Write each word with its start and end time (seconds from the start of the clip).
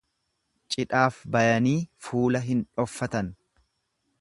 Cidhaaf 0.75 1.19
bayanii 1.35 1.75
fuula 2.07 2.41
hin 2.47 2.67
dhoffatan. 2.81 3.31